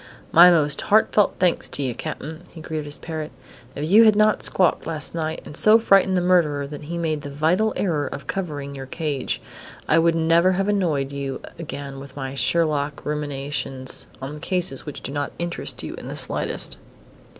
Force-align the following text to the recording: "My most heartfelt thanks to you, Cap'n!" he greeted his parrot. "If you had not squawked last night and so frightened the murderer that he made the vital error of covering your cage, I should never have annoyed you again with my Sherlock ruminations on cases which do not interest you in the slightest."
"My 0.31 0.49
most 0.49 0.81
heartfelt 0.81 1.35
thanks 1.37 1.69
to 1.69 1.83
you, 1.83 1.93
Cap'n!" 1.93 2.41
he 2.49 2.59
greeted 2.59 2.85
his 2.85 2.97
parrot. 2.97 3.29
"If 3.75 3.87
you 3.87 4.03
had 4.05 4.15
not 4.15 4.41
squawked 4.41 4.87
last 4.87 5.13
night 5.13 5.43
and 5.45 5.55
so 5.55 5.77
frightened 5.77 6.17
the 6.17 6.21
murderer 6.21 6.65
that 6.65 6.85
he 6.85 6.97
made 6.97 7.21
the 7.21 7.29
vital 7.29 7.71
error 7.77 8.07
of 8.07 8.25
covering 8.25 8.73
your 8.73 8.87
cage, 8.87 9.43
I 9.87 9.97
should 9.99 10.15
never 10.15 10.53
have 10.53 10.67
annoyed 10.67 11.11
you 11.11 11.39
again 11.59 11.99
with 11.99 12.15
my 12.15 12.33
Sherlock 12.33 13.05
ruminations 13.05 14.07
on 14.23 14.39
cases 14.39 14.87
which 14.87 15.01
do 15.03 15.11
not 15.11 15.33
interest 15.37 15.83
you 15.83 15.93
in 15.93 16.07
the 16.07 16.15
slightest." 16.15 16.77